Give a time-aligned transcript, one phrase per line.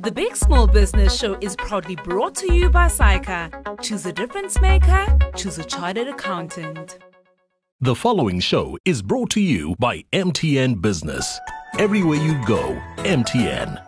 [0.00, 3.80] The Big Small Business Show is proudly brought to you by SAICA.
[3.82, 6.98] Choose a difference maker, choose a chartered accountant.
[7.80, 11.38] The following show is brought to you by MTN Business.
[11.78, 13.85] Everywhere you go, MTN.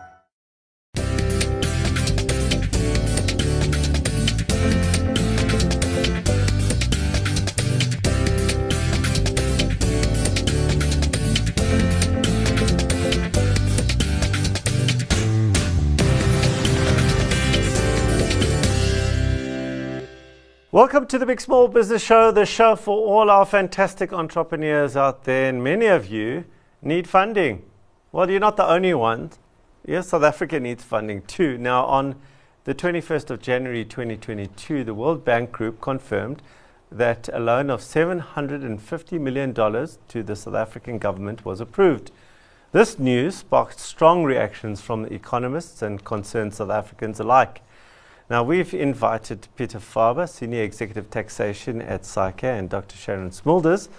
[20.79, 25.25] Welcome to the Big Small Business Show, the show for all our fantastic entrepreneurs out
[25.25, 25.49] there.
[25.49, 26.45] And many of you
[26.81, 27.63] need funding.
[28.13, 29.39] Well, you're not the only ones.
[29.85, 31.57] Yes, South Africa needs funding too.
[31.57, 32.15] Now, on
[32.63, 36.41] the 21st of January 2022, the World Bank Group confirmed
[36.89, 42.09] that a loan of $750 million to the South African government was approved.
[42.71, 47.63] This news sparked strong reactions from economists and concerned South Africans alike.
[48.29, 52.95] Now, we've invited Pieter Faber, Senior Executive Taxation at SAICA, and Dr.
[52.95, 53.89] Sharon Smulders,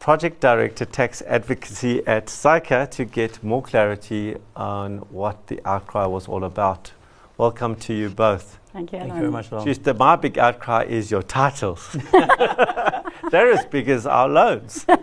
[0.00, 6.26] Project Director Tax Advocacy at SAICA, to get more clarity on what the outcry was
[6.26, 6.90] all about.
[7.38, 8.58] Welcome to you both.
[8.72, 8.98] Thank you.
[8.98, 9.64] Thank you very much, Ron.
[9.64, 11.88] Just the, my big outcry is your titles.
[13.30, 14.84] They're as big as our loans.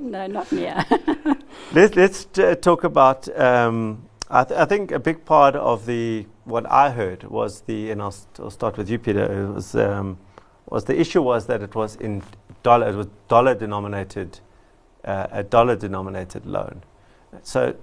[0.00, 0.72] No, not me.
[1.74, 3.28] Let, let's t- talk about.
[3.38, 7.90] Um, I, th- I think a big part of the what I heard was the,
[7.90, 8.98] and I'll, st- I'll start with you,
[9.54, 10.18] was um,
[10.66, 12.22] was the issue was that it was in
[12.62, 12.88] dollar.
[12.88, 14.40] It was dollar denominated,
[15.04, 16.82] uh, a dollar denominated loan.
[17.42, 17.76] So,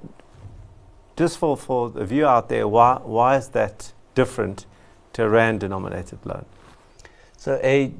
[1.15, 4.65] just for for the view out there, why why is that different
[5.13, 6.45] to a rand denominated loan?
[7.37, 7.93] So a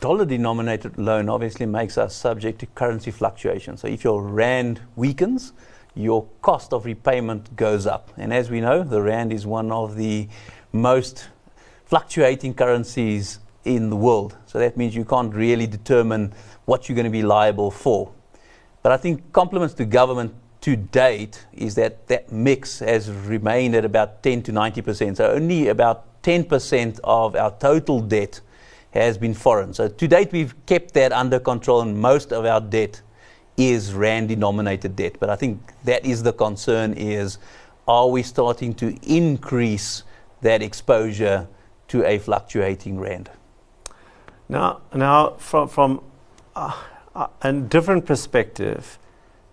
[0.00, 3.76] dollar denominated loan obviously makes us subject to currency fluctuation.
[3.76, 5.54] So if your rand weakens,
[5.94, 8.10] your cost of repayment goes up.
[8.16, 10.28] And as we know, the rand is one of the
[10.72, 11.28] most
[11.84, 14.36] fluctuating currencies in the world.
[14.46, 16.32] So that means you can't really determine
[16.64, 18.12] what you're going to be liable for.
[18.82, 23.84] But I think compliments to government to date is that that mix has remained at
[23.84, 25.16] about 10 to 90%.
[25.16, 28.40] So only about 10% of our total debt
[28.92, 29.74] has been foreign.
[29.74, 33.02] So to date, we've kept that under control, and most of our debt
[33.70, 35.16] is rand denominated debt.
[35.20, 37.38] But I think that is the concern: is
[37.86, 40.04] are we starting to increase
[40.40, 41.48] that exposure
[41.88, 43.30] to a fluctuating rand?
[44.48, 46.02] Now, now from from
[46.54, 46.76] uh,
[47.42, 48.98] a different perspective,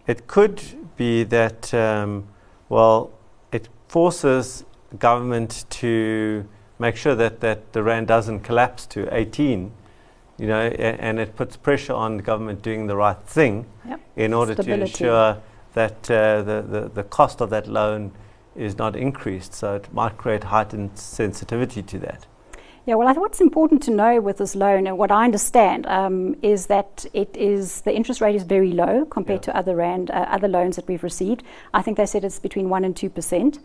[0.07, 0.61] it could
[0.97, 2.27] be that um,
[2.69, 3.11] well,
[3.51, 4.63] it forces
[4.97, 6.47] government to
[6.79, 9.71] make sure that, that the rand doesn't collapse to 18,
[10.39, 13.99] you know, a, and it puts pressure on the government doing the right thing Yep.
[14.15, 14.79] in order Stability.
[14.79, 15.37] to ensure
[15.73, 18.11] that uh, the, the, the cost of that loan
[18.55, 19.53] is not increased.
[19.53, 22.25] So it might create heightened sensitivity to that.
[22.85, 25.85] Yeah, well, I think what's important to know with this loan, and what I understand,
[25.85, 29.53] um, is that it is the interest rate is very low compared Yeah.
[29.53, 31.43] to other rand, uh, other loans that we've received.
[31.73, 33.59] I think they said it's between one and two percent.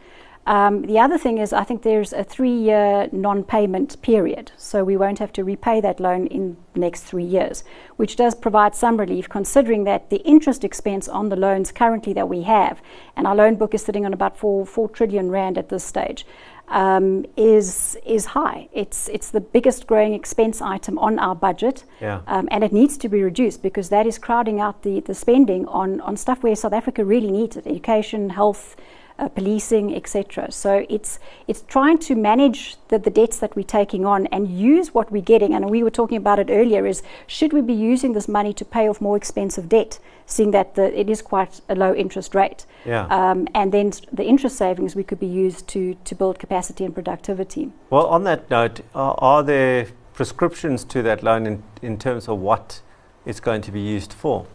[0.47, 5.19] Um, the other thing is, I think there's a three-year non-payment period, so we won't
[5.19, 7.65] have to repay that loan in the next three years,
[7.97, 12.29] which does provide some relief, considering that the interest expense on the loans currently that
[12.29, 12.83] we have,
[13.17, 16.27] and our loan book is sitting on about four four trillion rand at this stage
[16.69, 18.69] um, is is high.
[18.73, 22.21] It's it's the biggest growing expense item on our budget, Yeah.
[22.27, 25.67] um, and it needs to be reduced because that is crowding out the, the spending
[25.69, 28.77] on, on stuff where South Africa really needs it: education, health,
[29.19, 30.51] uh, policing, etc.
[30.51, 34.93] So it's it's trying to manage the, the debts that we're taking on and use
[34.93, 35.55] what we're getting.
[35.55, 38.65] And we were talking about it earlier: is should we be using this money to
[38.65, 42.67] pay off more expensive debt, seeing that the, it is quite a low interest rate?
[42.85, 43.07] Yeah.
[43.07, 46.93] Um, and then the interest savings we could be used to, to build capacity and
[46.93, 47.73] productivity.
[47.91, 52.39] Well, on that note, are, are there prescriptions to that loan in, in terms of
[52.39, 52.81] what
[53.25, 54.47] it's going to be used for?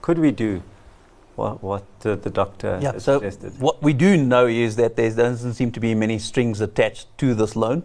[0.00, 0.62] Could we do
[1.36, 3.58] what, what the, the doctor Yeah, has so suggested?
[3.60, 7.34] what we do know is that there doesn't seem to be many strings attached to
[7.34, 7.82] this loan,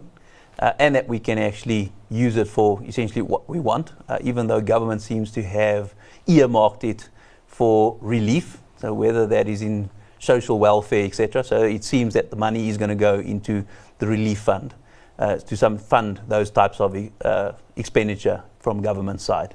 [0.58, 4.46] uh, and that we can actually use it for essentially what we want, uh, even
[4.48, 5.94] though government seems to have
[6.26, 7.08] earmarked it
[7.46, 8.58] for relief.
[8.76, 11.44] So whether that is in social welfare, etc.
[11.44, 13.64] So it seems that the money is going to go into
[13.98, 14.74] the relief fund
[15.18, 19.54] uh, to some fund those types of uh, expenditure from government side.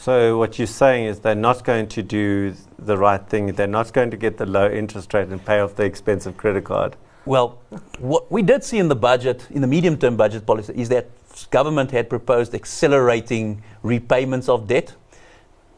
[0.00, 3.46] So what you're saying is they're not going to do the right thing.
[3.46, 6.62] They're not going to get the low interest rate and pay off the expensive credit
[6.62, 6.94] card.
[7.26, 7.58] Well,
[7.98, 11.10] what we did see in the budget, in the medium term budget policy, is that
[11.50, 14.94] government had proposed accelerating repayments of debt.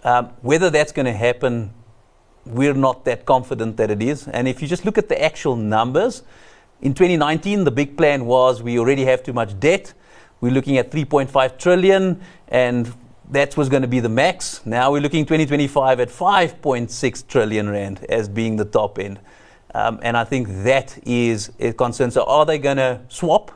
[0.05, 1.73] Um, whether that's going to happen
[2.45, 4.29] we're not that confident that it is.
[4.29, 6.23] And if you just look at the actual numbers,
[6.83, 9.95] in 2019, the big plan was we already have too much debt.
[10.41, 12.93] We're looking at 3.5 trillion, and
[13.31, 14.61] that was going to be the max.
[14.67, 19.21] Now we're looking 2025 at 5.6 trillion rand as being the top end.
[19.73, 22.11] Um, and I think that is a concern.
[22.11, 23.53] So are they going to swap?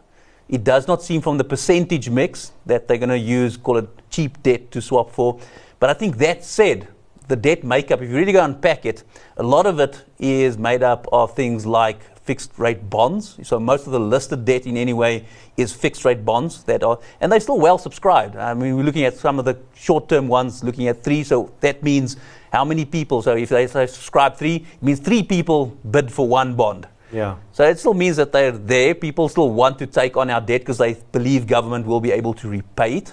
[0.48, 3.88] It does not seem from the percentage mix that they're going to use, call it
[4.10, 5.40] cheap debt to swap for.
[5.80, 6.86] But I think that said,
[7.26, 9.02] the debt makeup, if you really go unpack it,
[9.38, 13.38] a lot of it is made up of things like fixed rate bonds.
[13.42, 15.26] So most of the listed debt in any way
[15.56, 18.36] is fixed rate bonds that are, and they're still well subscribed.
[18.36, 21.22] I mean, we're looking at some of the short term ones, looking at three.
[21.22, 22.16] So that means
[22.52, 23.22] how many people?
[23.22, 26.88] So if they subscribe three, it means three people bid for one bond.
[27.12, 27.36] Yeah.
[27.52, 28.94] So it still means that they're there.
[28.94, 32.34] People still want to take on our debt because they believe government will be able
[32.34, 33.12] to repay it.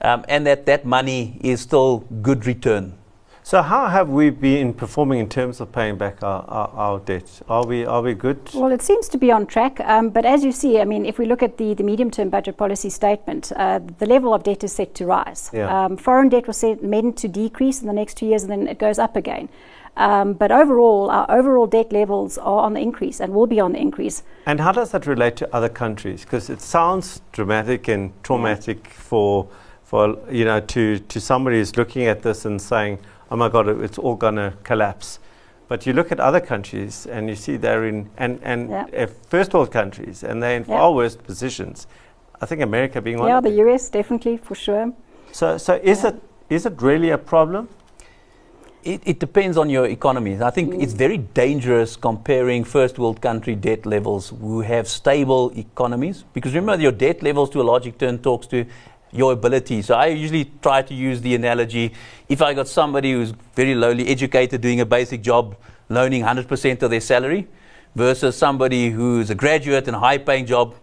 [0.00, 2.94] Um, and that that money is still good return
[3.44, 7.42] so how have we been performing in terms of paying back our, our, our debt?
[7.46, 8.38] Are we, are we good?
[8.54, 9.80] Well, it seems to be on track.
[9.80, 12.56] Um, but as you see, I mean, if we look at the, the medium-term budget
[12.56, 15.50] policy statement, uh, the level of debt is set to rise.
[15.52, 15.84] Yeah.
[15.84, 18.66] Um, foreign debt was set, meant to decrease in the next two years, and then
[18.66, 19.50] it goes up again.
[19.98, 23.72] Um, but overall, our overall debt levels are on the increase and will be on
[23.72, 24.22] the increase.
[24.46, 26.24] And how does that relate to other countries?
[26.24, 29.48] Because it sounds dramatic and traumatic for,
[29.82, 33.00] for you know, to, to somebody who's looking at this and saying,
[33.30, 35.18] oh my God, it's all going to collapse.
[35.66, 39.54] But you look at other countries and you see they're in, and, and uh, first
[39.54, 41.86] world countries, and they're in far worse positions.
[42.40, 44.92] I think America being one Yeah, the US, definitely, for sure.
[45.32, 46.14] So, so is, it,
[46.50, 47.68] is it really a problem?
[48.82, 50.38] It, it, depends on your economy.
[50.42, 50.82] I think mm.
[50.82, 56.82] it's very dangerous comparing first world country debt levels who have stable economies because remember
[56.82, 58.66] your debt levels to a large extent talks to
[59.14, 59.80] your ability.
[59.82, 61.92] So I usually try to use the analogy
[62.28, 65.56] if I got somebody who's very lowly educated doing a basic job,
[65.88, 67.46] loaning 100% of their salary,
[67.94, 70.74] versus somebody who's a graduate in a high paying job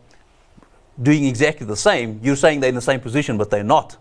[1.01, 3.97] doing exactly the same, you're saying they're in the same position, but they're not.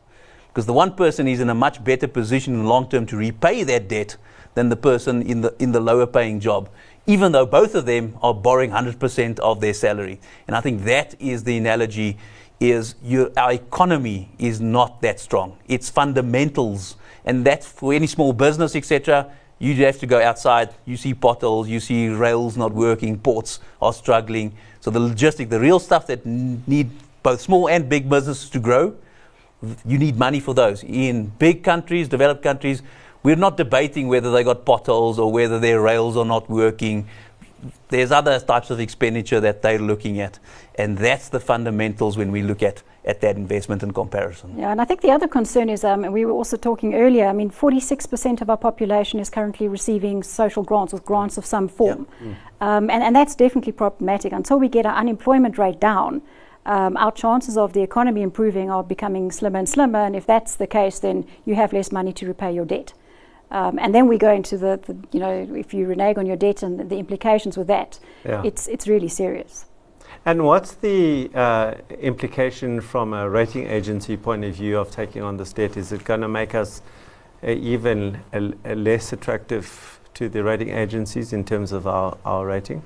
[0.48, 3.16] Because the one person is in a much better position in the long term to
[3.16, 4.16] repay that debt
[4.54, 6.68] than the person in the, in the lower paying job,
[7.06, 10.20] even though both of them are borrowing 100% of their salary.
[10.46, 12.18] And I think that is the analogy
[12.60, 12.94] is
[13.36, 15.58] our economy is not that strong.
[15.66, 19.32] It's fundamentals, and that's for any small business, etc.
[19.58, 20.74] You have to go outside.
[20.84, 21.68] You see potholes.
[21.68, 23.18] You see rails not working.
[23.18, 24.52] Ports are struggling.
[24.80, 26.90] So the logistic, the real stuff that need
[27.22, 28.94] both small and big businesses to grow,
[29.84, 30.82] you need money for those.
[30.84, 32.82] In big countries, developed countries,
[33.22, 37.06] we're not debating whether they got potholes or whether their rails are not working
[37.88, 40.38] there's other types of expenditure that they're looking at.
[40.76, 44.58] And that's the fundamentals when we look at, at that investment in comparison.
[44.58, 47.32] Yeah, and I think the other concern is, um, we were also talking earlier, I
[47.32, 52.06] mean, 46% of our population is currently receiving social grants or grants of some form.
[52.20, 52.28] Yeah.
[52.28, 52.34] Mm.
[52.62, 54.32] Um, and, and that's definitely problematic.
[54.32, 56.22] Until we get our unemployment rate down,
[56.66, 60.00] um, our chances of the economy improving are becoming slimmer and slimmer.
[60.00, 62.92] And if that's the case, then you have less money to repay your debt.
[63.50, 66.36] Um, and then we go into the, the, you know, if you renege on your
[66.36, 68.42] debt and the, the implications with that, yeah.
[68.44, 69.66] it's, it's really serious.
[70.24, 75.36] And what's the uh, implication from a rating agency point of view of taking on
[75.36, 75.76] this debt?
[75.76, 76.82] Is it going to make us
[77.42, 82.46] uh, even a, a less attractive to the rating agencies in terms of our, our
[82.46, 82.82] rating?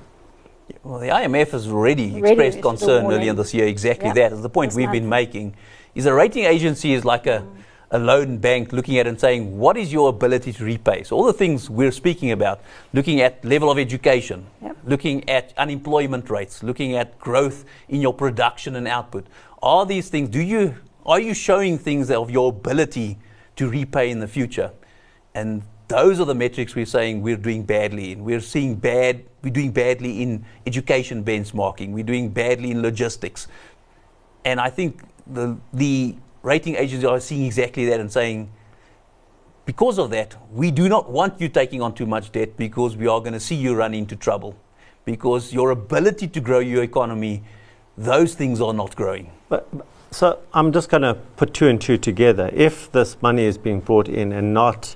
[0.83, 3.67] Well, the IMF has already, already expressed concern earlier this year.
[3.67, 5.55] Exactly that is the point we've been making.
[5.93, 7.64] Is a rating agency is like a mm
[7.95, 11.03] a loan bank looking at and saying, what is your ability to repay?
[11.03, 12.59] So, all the things we're speaking about,
[12.91, 14.75] looking at level of education, yep.
[14.83, 19.25] looking at unemployment rates, looking at growth in your production and output,
[19.63, 20.75] are these things, do you,
[21.05, 23.17] are you showing things of your ability
[23.55, 24.71] to repay in the future?
[25.33, 28.25] And those are the metrics we're saying we're doing badly in.
[28.25, 33.47] We're seeing bad, we're doing badly in education benchmarking, we're doing badly in logistics.
[34.43, 38.51] And I think the, the rating agencies are seeing exactly that and saying,
[39.65, 43.07] because of that, we do not want you taking on too much debt because we
[43.07, 44.55] are going to see you run into trouble.
[45.05, 47.41] Because your ability to grow your economy,
[47.97, 49.31] those things are not growing.
[49.49, 49.67] But,
[50.11, 52.51] so I'm just going to put two and two together.
[52.53, 54.95] If this money is being brought in and not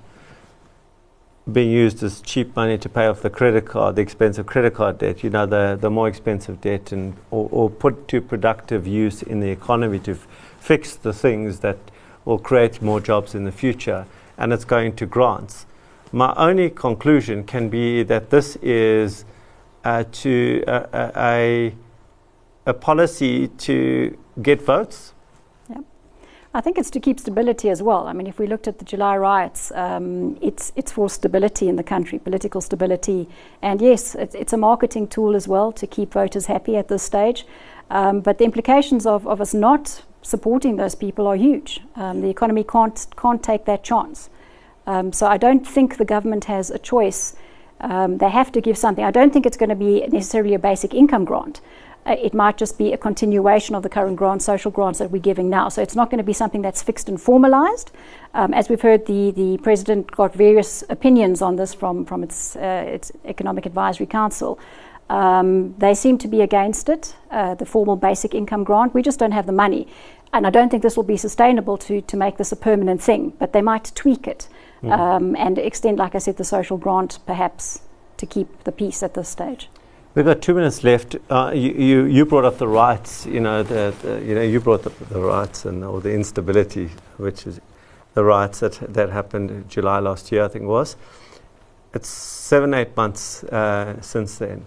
[1.52, 5.00] being used as cheap money to pay off the credit card, the expensive credit card
[5.00, 9.24] debt, you know, the, the more expensive debt, and or, or put to productive use
[9.24, 10.16] in the economy to
[10.60, 11.78] fix the things that
[12.26, 14.06] will create more jobs in the future,
[14.38, 15.66] and it's going to grants.
[16.12, 19.26] My only conclusion can be that this is
[19.84, 21.74] uh, to uh, uh a,
[22.66, 25.14] a policy to get votes.
[25.70, 25.84] Yep.
[26.54, 28.08] I think it's to keep stability as well.
[28.08, 31.76] I mean, if we looked at the July riots, um, it's it's for stability in
[31.76, 33.30] the country, political stability,
[33.62, 37.04] and yes, it's, it's a marketing tool as well to keep voters happy at this
[37.04, 37.46] stage.
[37.92, 41.82] Um, but the implications of, of us not supporting those people are huge.
[41.96, 44.30] Um, the economy can't can't take that chance.
[44.88, 47.36] Um, so I don't think the government has a choice.
[47.82, 49.06] Um, they have to give something.
[49.06, 51.62] I don't think it's going to be necessarily a basic income grant.
[52.06, 55.22] Uh, it might just be a continuation of the current grants, social grants that we're
[55.22, 55.70] giving now.
[55.70, 57.92] So it's not going to be something that's fixed and formalized.
[58.34, 62.56] Um, as we've heard, the, the president got various opinions on this from, from its,
[62.56, 64.60] uh, its Economic Advisory Council.
[65.10, 68.94] Um, they seem to be against it, uh, the formal basic income grant.
[68.94, 69.88] We just don't have the money.
[70.32, 73.34] And I don't think this will be sustainable to, to make this a permanent thing,
[73.40, 74.48] but they might tweak it
[74.84, 74.92] mm.
[74.92, 77.82] um, and extend, like I said, the social grant perhaps
[78.18, 79.70] to keep the peace at this stage.
[80.16, 81.16] We've got two minutes left.
[81.30, 84.60] Uh, you, you, you, brought up the rights, you know, the, the you know, you
[84.60, 87.62] brought up the, rights and all the instability, which is
[88.16, 90.96] the riots that that happened July last year, I think it was.
[91.94, 94.66] It's seven, eight months uh, since then.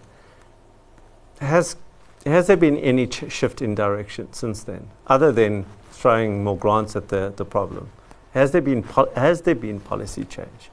[1.43, 1.77] Has
[2.25, 6.95] has there been any ch- shift in direction since then, other than throwing more grants
[6.97, 7.91] at the, the problem?
[8.33, 8.83] Has there been
[9.17, 10.71] has there been policy change?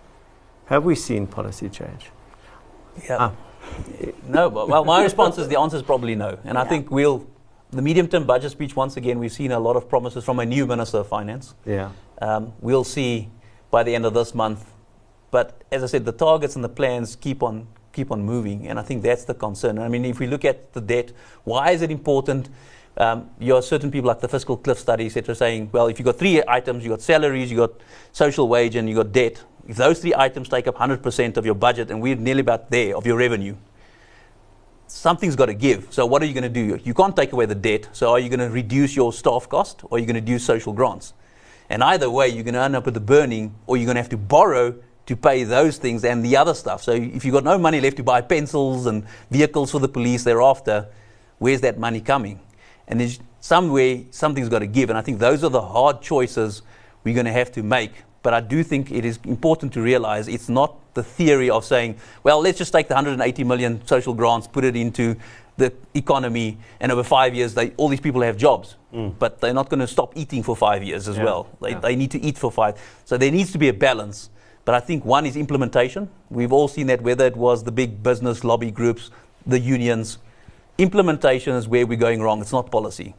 [0.68, 2.12] Have we seen policy change?
[3.04, 3.18] Yeah.
[3.20, 3.32] Ah
[4.28, 6.38] no, well, my response is the answer is probably no.
[6.44, 6.62] And yeah.
[6.62, 7.28] I think we'll,
[7.72, 10.46] the medium term budget speech, once again, we've seen a lot of promises from a
[10.46, 11.56] new Minister of Finance.
[11.66, 11.92] Yeah.
[12.22, 13.30] Um, we'll see
[13.72, 14.72] by the end of this month.
[15.32, 18.80] But as I said, the targets and the plans keep on keep on moving, and
[18.80, 19.80] I think that's the concern.
[19.80, 21.12] I mean, if we look at the debt,
[21.44, 22.50] why is it important?
[22.98, 26.06] Um, you have certain people like the fiscal cliff study, etc., saying, well, if you've
[26.06, 27.72] got three items, you've got salaries, you've got
[28.12, 31.54] social wage, and you've got debt, if those three items take up 100% of your
[31.54, 33.56] budget and we're nearly about there of your revenue,
[34.88, 35.88] something's got to give.
[35.92, 36.80] So what are you going to do?
[36.84, 37.88] You can't take away the debt.
[37.92, 40.40] So are you going to reduce your staff cost or are you going to do
[40.40, 41.14] social grants?
[41.70, 44.02] And either way, you're going to end up with the burning or you're going to
[44.02, 44.74] have to borrow
[45.10, 46.82] to pay those things and the other stuff.
[46.84, 50.24] So if you've got no money left to buy pencils and vehicles for the police
[50.24, 50.88] thereafter,
[51.40, 52.40] where's that money coming?
[52.88, 54.90] And there's some way something's got to give.
[54.90, 56.62] And I think those are the hard choices
[57.04, 60.28] we're going to have to make but I do think it is important to realize
[60.28, 64.48] it's not the theory of saying, well, let's just take the 180 million social grants,
[64.48, 65.16] put it into
[65.58, 68.76] the economy, and over five years, they, all these people have jobs.
[68.94, 69.14] Mm.
[69.20, 71.24] But they're not going to stop eating for five years as yeah.
[71.24, 71.48] well.
[71.62, 71.80] They, yeah.
[71.80, 72.80] they need to eat for five.
[73.06, 74.30] So there needs to be a balance.
[74.70, 76.12] But I think one is implementation.
[76.30, 79.10] We've all seen that, whether it was the big business lobby groups,
[79.48, 80.20] the unions.
[80.78, 82.40] Implementation is where we're going wrong.
[82.40, 83.16] It's not policy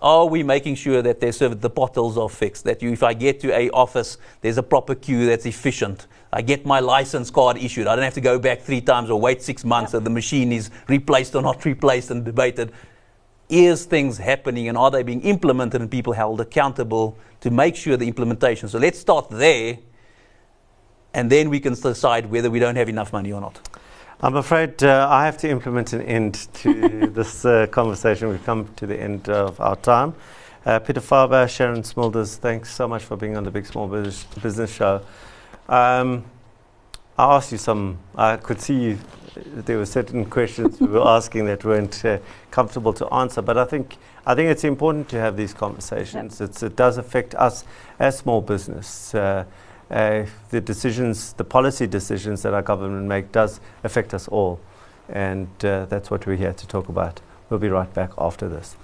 [0.00, 2.62] are we making sure that the potholes are fixed?
[2.62, 6.06] That you, if I get to a office, there's a proper queue that's efficient.
[6.32, 7.88] I get my license card issued.
[7.88, 10.52] I don't have to go back three times or wait six months so the machine
[10.52, 12.70] is replaced or not replaced and debated.
[13.48, 17.96] Is things happening and are they being implemented and people held accountable to make sure
[17.96, 18.68] the implementation?
[18.68, 19.78] So let's start there
[21.16, 23.58] and then we can decide whether we don't have enough money or not.
[24.20, 28.28] I'm afraid uh, I have to implement an end to this uh, conversation.
[28.28, 30.14] We've come to the end of our time.
[30.66, 34.24] Uh, Pieter Faber, Sharon Smulders, thanks so much for being on the Big Small Business,
[34.42, 35.00] business Show.
[35.70, 36.24] Um,
[37.18, 38.98] I asked you some, I could see you,
[39.34, 42.18] there were certain questions we were asking that weren't uh,
[42.50, 43.96] comfortable to answer, but I think,
[44.26, 46.40] I think it's important to have these conversations.
[46.40, 46.62] Yep.
[46.62, 47.64] it does affect us
[47.98, 49.14] as small business.
[49.90, 54.58] Uh, the decisions, the policy decisions that our government make does affect us all.
[55.08, 57.20] And uh, that's what we're here to talk about.
[57.48, 58.76] We'll be right back after this.